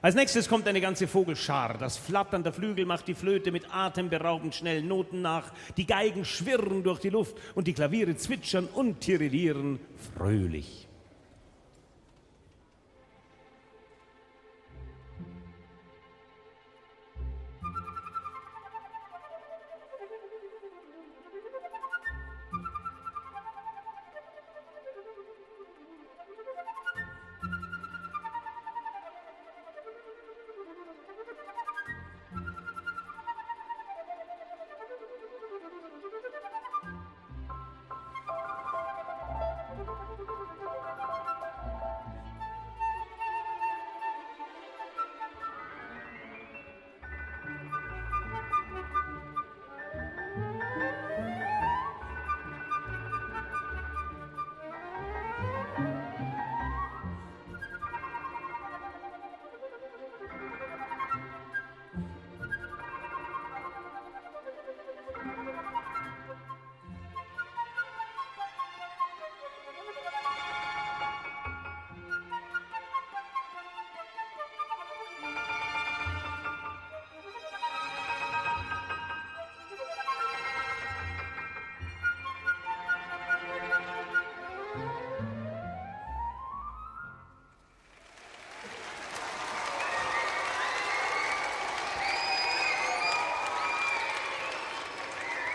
Als 0.00 0.14
nächstes 0.14 0.48
kommt 0.48 0.68
eine 0.68 0.80
ganze 0.80 1.08
Vogelschar. 1.08 1.76
Das 1.76 1.96
Flattern 1.96 2.44
der 2.44 2.52
Flügel 2.52 2.86
macht 2.86 3.08
die 3.08 3.14
Flöte 3.14 3.50
mit 3.50 3.74
atemberaubend 3.74 4.54
schnellen 4.54 4.86
Noten 4.86 5.22
nach. 5.22 5.52
Die 5.76 5.86
Geigen 5.86 6.24
schwirren 6.24 6.84
durch 6.84 7.00
die 7.00 7.10
Luft 7.10 7.36
und 7.56 7.66
die 7.66 7.72
Klaviere 7.72 8.16
zwitschern 8.16 8.68
und 8.72 9.00
tirillieren 9.00 9.80
fröhlich. 10.16 10.87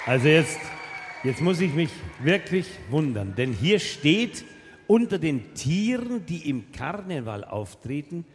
Also 0.06 0.28
jetzt, 0.28 0.60
jetzt 1.24 1.42
muss 1.42 1.62
ich 1.62 1.74
mich 1.74 1.90
wirklich 2.20 2.68
wundern, 2.90 3.36
denn 3.36 3.54
hier 3.54 3.80
steht, 3.80 4.44
unter 4.86 5.18
den 5.18 5.54
Tieren, 5.54 6.26
die 6.26 6.50
im 6.50 6.74
Karneval 6.74 7.46
auftreten, 7.46 8.26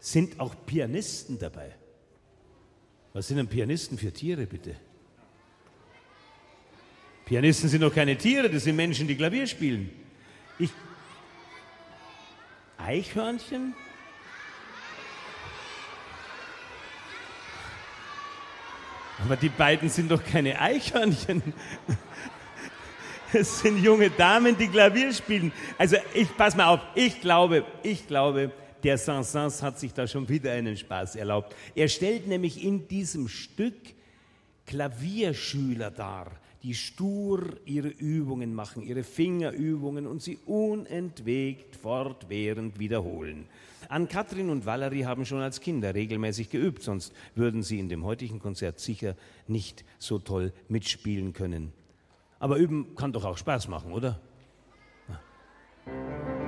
sind 0.00 0.40
auch 0.40 0.54
Pianisten 0.66 1.38
dabei. 1.38 1.72
Was 3.12 3.28
sind 3.28 3.36
denn 3.36 3.46
Pianisten 3.46 3.96
für 3.96 4.12
Tiere, 4.12 4.44
bitte? 4.46 4.74
Pianisten 7.24 7.68
sind 7.68 7.82
doch 7.82 7.94
keine 7.94 8.18
Tiere, 8.18 8.50
das 8.50 8.64
sind 8.64 8.74
Menschen, 8.74 9.06
die 9.06 9.16
Klavier 9.16 9.46
spielen. 9.46 9.90
Ich. 10.58 10.70
Eichhörnchen? 12.76 13.74
Aber 19.24 19.36
die 19.36 19.48
beiden 19.48 19.88
sind 19.88 20.10
doch 20.10 20.22
keine 20.22 20.60
Eichhörnchen. 20.60 21.42
Es 23.32 23.60
sind 23.60 23.82
junge 23.82 24.10
Damen, 24.10 24.56
die 24.56 24.68
Klavier 24.68 25.12
spielen. 25.14 25.50
Also 25.78 25.96
ich 26.12 26.28
pass 26.36 26.54
mal 26.54 26.66
auf, 26.66 26.80
ich 26.94 27.22
glaube, 27.22 27.64
ich 27.82 28.06
glaube, 28.06 28.52
der 28.82 28.98
Saint-Saëns 28.98 29.62
hat 29.62 29.78
sich 29.80 29.94
da 29.94 30.06
schon 30.06 30.28
wieder 30.28 30.52
einen 30.52 30.76
Spaß 30.76 31.16
erlaubt. 31.16 31.56
Er 31.74 31.88
stellt 31.88 32.28
nämlich 32.28 32.62
in 32.62 32.86
diesem 32.86 33.28
Stück 33.28 33.74
Klavierschüler 34.66 35.90
dar, 35.90 36.30
die 36.64 36.74
stur 36.74 37.58
ihre 37.66 37.88
Übungen 37.88 38.54
machen, 38.54 38.82
ihre 38.82 39.04
Fingerübungen 39.04 40.06
und 40.06 40.22
sie 40.22 40.38
unentwegt 40.46 41.76
fortwährend 41.76 42.78
wiederholen. 42.78 43.46
An 43.90 44.08
Katrin 44.08 44.48
und 44.48 44.64
Valerie 44.64 45.04
haben 45.04 45.26
schon 45.26 45.40
als 45.40 45.60
Kinder 45.60 45.94
regelmäßig 45.94 46.48
geübt, 46.48 46.82
sonst 46.82 47.12
würden 47.34 47.62
sie 47.62 47.78
in 47.78 47.90
dem 47.90 48.02
heutigen 48.02 48.38
Konzert 48.38 48.80
sicher 48.80 49.14
nicht 49.46 49.84
so 49.98 50.18
toll 50.18 50.54
mitspielen 50.68 51.34
können. 51.34 51.70
Aber 52.38 52.56
üben 52.56 52.94
kann 52.94 53.12
doch 53.12 53.26
auch 53.26 53.36
Spaß 53.36 53.68
machen, 53.68 53.92
oder? 53.92 54.18
Ja. 55.86 56.43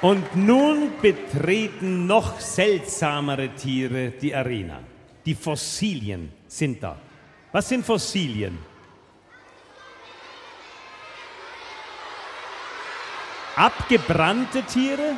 Und 0.00 0.36
nun 0.36 0.92
betreten 1.02 2.06
noch 2.06 2.38
seltsamere 2.38 3.48
Tiere 3.50 4.10
die 4.10 4.34
Arena. 4.34 4.80
Die 5.26 5.34
Fossilien 5.34 6.32
sind 6.46 6.82
da. 6.82 6.96
Was 7.50 7.68
sind 7.68 7.84
Fossilien? 7.84 8.58
Abgebrannte 13.56 14.62
Tiere? 14.62 15.16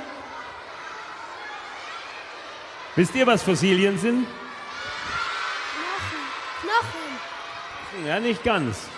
Wisst 2.97 3.15
ihr, 3.15 3.27
was 3.27 3.43
Fossilien 3.43 3.99
sind? 3.99 4.27
Knochen. 6.63 6.81
Knochen. 7.93 8.07
Ja, 8.07 8.19
nicht 8.19 8.43
ganz. 8.43 8.89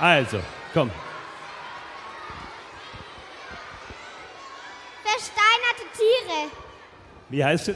Also, 0.00 0.40
komm. 0.72 0.90
Tiere. 6.34 6.50
Wie 7.30 7.44
heißt 7.44 7.68
du? 7.68 7.72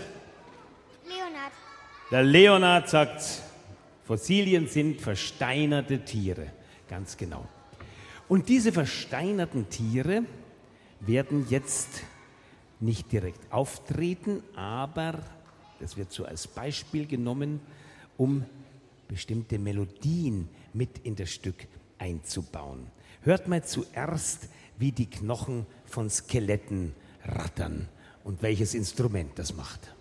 Leonard. 1.06 1.52
Der 2.10 2.22
Leonard 2.22 2.88
sagt, 2.88 3.42
Fossilien 4.04 4.66
sind 4.66 5.00
versteinerte 5.00 6.04
Tiere. 6.04 6.52
Ganz 6.88 7.16
genau. 7.16 7.46
Und 8.28 8.48
diese 8.48 8.72
versteinerten 8.72 9.68
Tiere 9.68 10.22
werden 11.00 11.46
jetzt 11.48 12.02
nicht 12.80 13.10
direkt 13.12 13.52
auftreten, 13.52 14.42
aber 14.54 15.18
das 15.80 15.96
wird 15.96 16.12
so 16.12 16.24
als 16.24 16.46
Beispiel 16.46 17.06
genommen, 17.06 17.60
um 18.16 18.44
bestimmte 19.06 19.58
Melodien 19.58 20.48
mit 20.74 20.98
in 21.04 21.16
das 21.16 21.30
Stück 21.30 21.66
einzubauen. 21.98 22.86
Hört 23.22 23.48
mal 23.48 23.64
zuerst, 23.64 24.48
wie 24.76 24.92
die 24.92 25.08
Knochen 25.08 25.66
von 25.86 26.10
Skeletten 26.10 26.94
rattern 27.24 27.88
und 28.24 28.42
welches 28.42 28.74
Instrument 28.74 29.38
das 29.38 29.54
macht. 29.54 29.94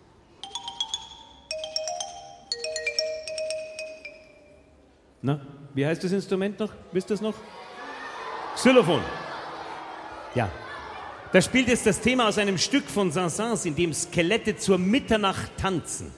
Na, 5.21 5.41
wie 5.73 5.85
heißt 5.85 6.03
das 6.03 6.11
Instrument 6.11 6.59
noch? 6.59 6.71
Wisst 6.91 7.09
ihr 7.09 7.15
es 7.15 7.21
noch? 7.21 7.35
Xylophon. 8.55 9.01
Ja. 10.35 10.51
Da 11.31 11.41
spielt 11.41 11.67
jetzt 11.67 11.85
das 11.85 11.99
Thema 11.99 12.27
aus 12.27 12.37
einem 12.37 12.57
Stück 12.57 12.85
von 12.85 13.11
Saint-Saëns, 13.11 13.65
in 13.65 13.75
dem 13.75 13.93
Skelette 13.93 14.55
zur 14.55 14.77
Mitternacht 14.77 15.51
tanzen. 15.57 16.11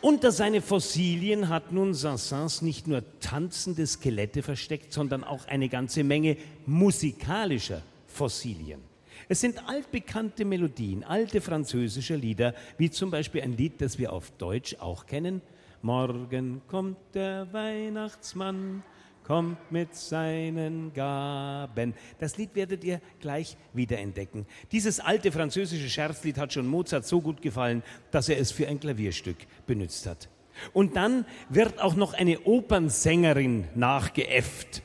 Unter 0.00 0.32
seine 0.32 0.62
Fossilien 0.62 1.48
hat 1.48 1.72
nun 1.72 1.92
Saint-Saëns 1.92 2.64
nicht 2.64 2.86
nur 2.86 3.02
tanzende 3.20 3.86
Skelette 3.86 4.42
versteckt, 4.42 4.92
sondern 4.92 5.22
auch 5.24 5.46
eine 5.46 5.68
ganze 5.68 6.02
Menge 6.02 6.36
musikalischer 6.66 7.82
Fossilien. 8.06 8.80
Es 9.28 9.40
sind 9.40 9.68
altbekannte 9.68 10.44
Melodien, 10.44 11.04
alte 11.04 11.40
französische 11.40 12.16
Lieder, 12.16 12.54
wie 12.78 12.90
zum 12.90 13.10
Beispiel 13.10 13.42
ein 13.42 13.56
Lied, 13.56 13.80
das 13.80 13.98
wir 13.98 14.12
auf 14.12 14.30
Deutsch 14.32 14.76
auch 14.80 15.06
kennen. 15.06 15.40
Morgen 15.82 16.62
kommt 16.68 16.98
der 17.14 17.52
Weihnachtsmann, 17.52 18.82
kommt 19.24 19.70
mit 19.70 19.94
seinen 19.94 20.92
Gaben. 20.92 21.94
Das 22.18 22.36
Lied 22.36 22.54
werdet 22.54 22.84
ihr 22.84 23.00
gleich 23.20 23.56
wiederentdecken. 23.72 24.46
Dieses 24.70 25.00
alte 25.00 25.32
französische 25.32 25.88
Scherzlied 25.88 26.38
hat 26.38 26.52
schon 26.52 26.66
Mozart 26.66 27.06
so 27.06 27.20
gut 27.20 27.42
gefallen, 27.42 27.82
dass 28.10 28.28
er 28.28 28.38
es 28.38 28.52
für 28.52 28.68
ein 28.68 28.80
Klavierstück 28.80 29.38
benutzt 29.66 30.06
hat. 30.06 30.28
Und 30.72 30.96
dann 30.96 31.24
wird 31.48 31.80
auch 31.80 31.94
noch 31.94 32.14
eine 32.14 32.40
Opernsängerin 32.40 33.68
nachgeäfft, 33.74 34.82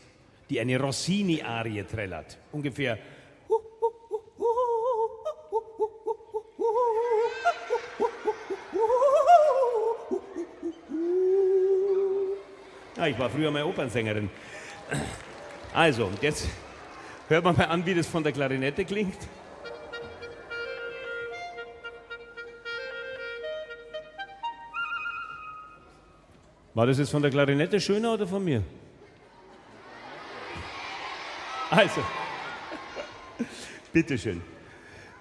die 0.50 0.60
eine 0.60 0.80
Rossini-Arie 0.80 1.84
trällert. 1.84 2.38
Ungefähr 2.52 2.98
Ich 13.08 13.18
war 13.18 13.30
früher 13.30 13.52
mal 13.52 13.64
Opernsängerin. 13.64 14.30
Also, 15.74 16.12
jetzt 16.22 16.48
hört 17.30 17.44
man 17.44 17.56
mal 17.56 17.66
an, 17.66 17.86
wie 17.86 17.94
das 17.94 18.08
von 18.08 18.22
der 18.22 18.34
Klarinette 18.34 18.84
klingt. 18.84 19.18
War 26.74 26.86
das 26.86 27.00
jetzt 27.00 27.12
von 27.12 27.22
der 27.22 27.32
Klarinette 27.32 27.80
schöner 27.80 28.14
oder 28.14 28.28
von 28.28 28.44
mir? 28.44 28.62
Also, 31.72 32.02
bitteschön. 33.92 34.42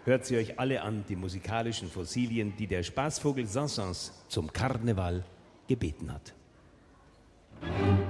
Hört 0.05 0.27
sie 0.27 0.37
euch 0.37 0.59
alle 0.59 0.83
an, 0.83 1.05
die 1.09 1.17
musikalischen 1.17 1.91
Fossilien, 1.91 2.55
die 2.57 2.67
der 2.67 2.83
Spaßvogel 2.83 3.47
Sansons 3.47 4.13
zum 4.29 4.53
Karneval 4.53 5.25
gebeten 5.67 6.13
hat. 6.13 6.36
Thank 7.63 8.01
you. 8.01 8.06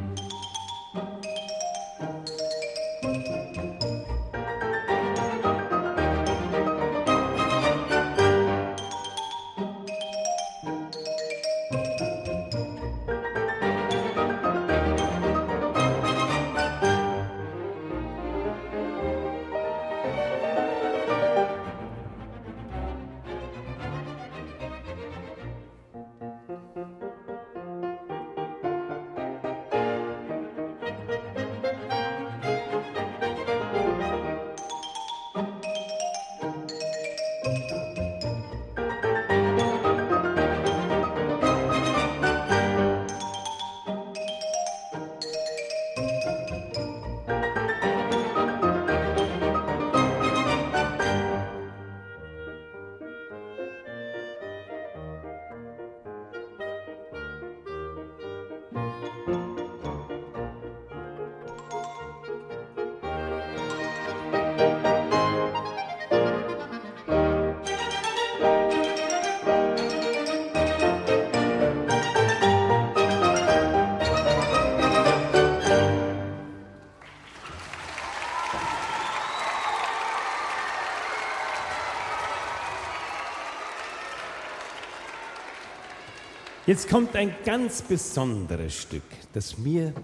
Jetzt 86.76 86.90
kommt 86.90 87.16
ein 87.16 87.34
ganz 87.42 87.80
besonderes 87.80 88.82
Stück, 88.82 89.02
das 89.32 89.56
mir 89.56 89.94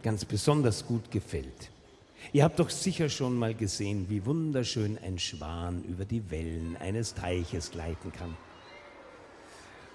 ganz 0.00 0.24
besonders 0.24 0.86
gut 0.86 1.10
gefällt. 1.10 1.72
Ihr 2.32 2.44
habt 2.44 2.60
doch 2.60 2.70
sicher 2.70 3.08
schon 3.08 3.36
mal 3.36 3.52
gesehen, 3.52 4.06
wie 4.08 4.24
wunderschön 4.24 4.96
ein 5.04 5.18
Schwan 5.18 5.82
über 5.82 6.04
die 6.04 6.30
Wellen 6.30 6.76
eines 6.76 7.14
Teiches 7.14 7.72
gleiten 7.72 8.12
kann. 8.12 8.36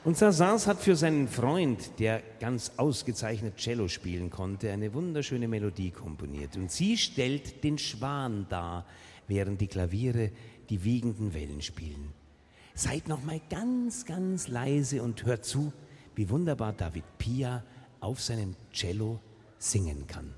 Und 0.04 0.18
Saint-Saëns 0.18 0.68
hat 0.68 0.82
für 0.82 0.98
seinen 0.98 1.30
Freund, 1.30 1.92
der 2.00 2.22
ganz 2.42 2.74
ausgezeichnet 2.76 3.56
Cello 3.56 3.88
spielen 3.88 4.30
konnte, 4.30 4.74
eine 4.74 4.94
wunderschöne 4.94 5.48
Melodie 5.48 5.92
komponiert. 5.92 6.58
Und 6.58 6.70
sie 6.70 6.98
stellt 6.98 7.64
den 7.64 7.78
Schwan 7.78 8.46
dar, 8.50 8.86
während 9.30 9.62
die 9.62 9.68
Klaviere 9.68 10.32
die 10.70 10.84
wiegenden 10.84 11.34
Wellen 11.34 11.62
spielen. 11.62 12.12
Seid 12.74 13.08
noch 13.08 13.24
mal 13.24 13.40
ganz, 13.50 14.04
ganz 14.04 14.50
leise 14.50 15.02
und 15.02 15.24
hört 15.24 15.46
zu, 15.46 15.72
wie 16.16 16.30
wunderbar 16.30 16.74
David 16.74 17.06
Pia 17.18 17.64
auf 18.00 18.22
seinem 18.22 18.56
Cello 18.72 19.20
singen 19.58 20.06
kann. 20.08 20.34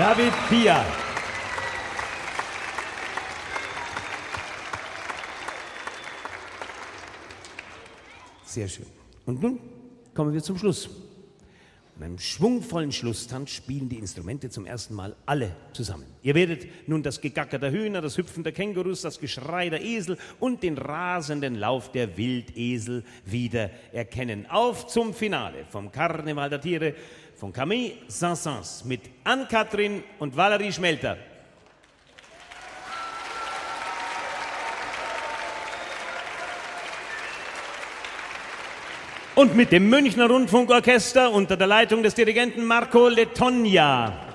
David 0.00 0.32
Pia. 0.48 0.82
Sehr 8.46 8.66
schön. 8.66 8.86
Und 9.26 9.42
nun 9.42 9.60
kommen 10.14 10.32
wir 10.32 10.42
zum 10.42 10.56
Schluss. 10.56 10.88
In 11.98 12.02
einem 12.02 12.18
schwungvollen 12.18 12.92
Schlusstanz 12.92 13.50
spielen 13.50 13.90
die 13.90 13.98
Instrumente 13.98 14.48
zum 14.48 14.64
ersten 14.64 14.94
Mal 14.94 15.14
alle 15.26 15.54
zusammen. 15.74 16.06
Ihr 16.22 16.34
werdet 16.34 16.88
nun 16.88 17.02
das 17.02 17.20
Gegacker 17.20 17.58
der 17.58 17.70
Hühner, 17.70 18.00
das 18.00 18.16
Hüpfen 18.16 18.42
der 18.42 18.54
Kängurus, 18.54 19.02
das 19.02 19.20
Geschrei 19.20 19.68
der 19.68 19.84
Esel 19.84 20.16
und 20.38 20.62
den 20.62 20.78
rasenden 20.78 21.56
Lauf 21.56 21.92
der 21.92 22.16
Wildesel 22.16 23.04
wieder 23.26 23.68
erkennen. 23.92 24.46
Auf 24.48 24.86
zum 24.86 25.12
Finale 25.12 25.66
vom 25.68 25.92
Karneval 25.92 26.48
der 26.48 26.62
Tiere 26.62 26.94
von 27.36 27.52
Camille 27.52 27.92
Saint-Saëns 28.08 28.86
mit 28.86 29.09
Ann-Kathrin 29.24 30.02
und 30.18 30.36
Valerie 30.36 30.72
Schmelter. 30.72 31.16
Und 39.34 39.56
mit 39.56 39.72
dem 39.72 39.88
Münchner 39.88 40.28
Rundfunkorchester 40.28 41.32
unter 41.32 41.56
der 41.56 41.66
Leitung 41.66 42.02
des 42.02 42.14
Dirigenten 42.14 42.64
Marco 42.64 43.08
Letogna. 43.08 44.29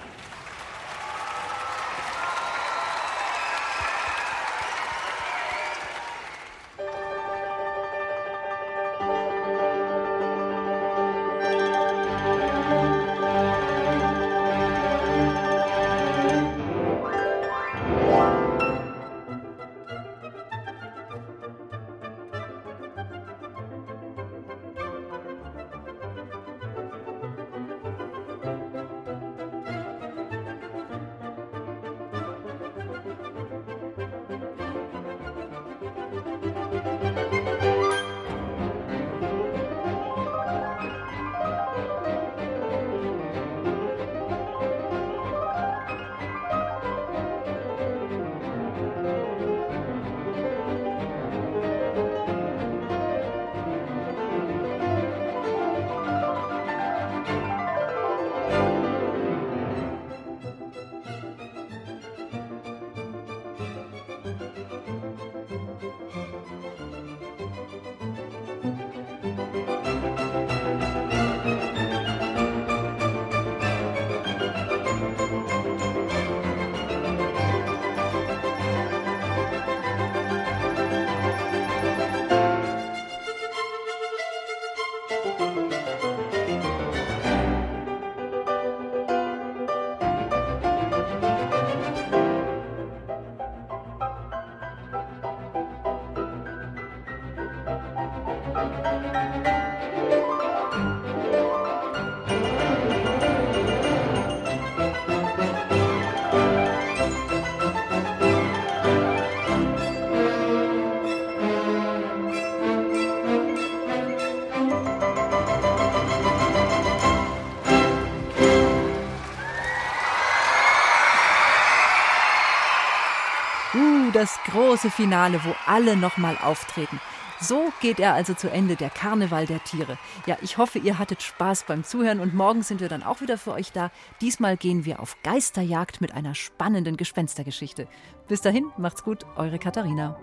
Große 124.56 124.90
Finale, 124.90 125.44
wo 125.44 125.54
alle 125.66 125.98
nochmal 125.98 126.38
auftreten. 126.42 127.02
So 127.42 127.74
geht 127.82 128.00
er 128.00 128.14
also 128.14 128.34
zu 128.34 128.50
Ende, 128.50 128.78
der 128.78 128.90
Karneval 128.90 129.46
der 129.46 129.62
Tiere. 129.62 129.98
Ja, 130.26 130.38
ich 130.42 130.58
hoffe, 130.58 130.80
ihr 130.80 130.98
hattet 130.98 131.22
Spaß 131.22 131.66
beim 131.68 131.84
Zuhören 131.84 132.22
und 132.22 132.34
morgen 132.34 132.64
sind 132.64 132.80
wir 132.80 132.88
dann 132.88 133.04
auch 133.04 133.20
wieder 133.20 133.38
für 133.38 133.52
euch 133.52 133.74
da. 133.74 133.92
Diesmal 134.22 134.56
gehen 134.56 134.86
wir 134.86 135.02
auf 135.02 135.18
Geisterjagd 135.24 136.00
mit 136.00 136.14
einer 136.14 136.36
spannenden 136.36 136.96
Gespenstergeschichte. 136.96 137.88
Bis 138.30 138.40
dahin, 138.40 138.72
macht's 138.78 139.04
gut, 139.04 139.26
eure 139.36 139.60
Katharina. 139.60 140.18